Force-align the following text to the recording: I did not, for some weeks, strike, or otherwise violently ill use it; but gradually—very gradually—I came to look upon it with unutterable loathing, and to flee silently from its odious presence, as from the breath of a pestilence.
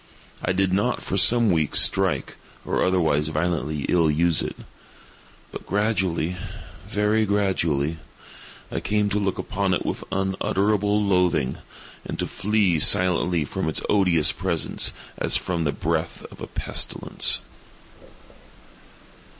I 0.43 0.51
did 0.51 0.73
not, 0.73 1.03
for 1.03 1.15
some 1.15 1.51
weeks, 1.51 1.79
strike, 1.79 2.35
or 2.65 2.83
otherwise 2.83 3.27
violently 3.27 3.85
ill 3.87 4.09
use 4.09 4.41
it; 4.41 4.55
but 5.51 5.67
gradually—very 5.67 7.27
gradually—I 7.27 8.79
came 8.79 9.09
to 9.11 9.19
look 9.19 9.37
upon 9.37 9.75
it 9.75 9.85
with 9.85 10.03
unutterable 10.11 10.99
loathing, 11.03 11.59
and 12.03 12.17
to 12.17 12.25
flee 12.25 12.79
silently 12.79 13.45
from 13.45 13.69
its 13.69 13.81
odious 13.91 14.31
presence, 14.31 14.91
as 15.19 15.37
from 15.37 15.65
the 15.65 15.71
breath 15.71 16.25
of 16.31 16.41
a 16.41 16.47
pestilence. 16.47 17.41